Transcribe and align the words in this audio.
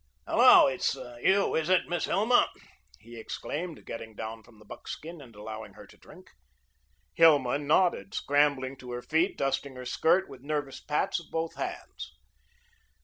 "Hello, 0.27 0.65
it's 0.65 0.95
you, 1.21 1.53
is 1.53 1.69
it, 1.69 1.87
Miss 1.87 2.05
Hilma?" 2.05 2.49
he 3.01 3.19
exclaimed, 3.19 3.85
getting 3.85 4.15
down 4.15 4.41
from 4.41 4.57
the 4.57 4.65
buckskin, 4.65 5.21
and 5.21 5.35
allowing 5.35 5.73
her 5.73 5.85
to 5.85 5.95
drink. 5.95 6.31
Hilma 7.13 7.59
nodded, 7.59 8.15
scrambling 8.15 8.77
to 8.77 8.93
her 8.93 9.03
feet, 9.03 9.37
dusting 9.37 9.75
her 9.75 9.85
skirt 9.85 10.27
with 10.27 10.41
nervous 10.41 10.79
pats 10.81 11.19
of 11.19 11.27
both 11.29 11.53
hands. 11.53 12.15